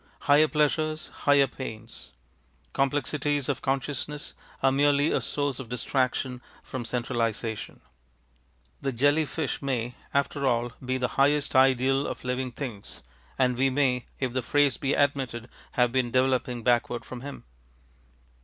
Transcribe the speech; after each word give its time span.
Higher 0.21 0.47
pleasures, 0.47 1.09
higher 1.09 1.45
pains. 1.45 2.09
Complexities 2.73 3.47
of 3.47 3.61
consciousness 3.61 4.33
are 4.63 4.71
merely 4.71 5.11
a 5.11 5.21
source 5.21 5.59
of 5.59 5.69
distraction 5.69 6.41
from 6.63 6.85
centralisation. 6.85 7.81
The 8.81 8.91
jelly 8.93 9.25
fish 9.25 9.61
may, 9.61 9.93
after 10.11 10.47
all, 10.47 10.71
be 10.83 10.97
the 10.97 11.07
highest 11.19 11.55
ideal 11.55 12.07
of 12.07 12.23
living 12.23 12.51
things, 12.51 13.03
and 13.37 13.55
we 13.59 13.69
may, 13.69 14.05
if 14.19 14.31
the 14.33 14.41
phrase 14.41 14.75
be 14.75 14.95
admitted, 14.95 15.47
have 15.73 15.91
been 15.91 16.09
developing 16.09 16.63
backward 16.63 17.05
from 17.05 17.21
him. 17.21 17.43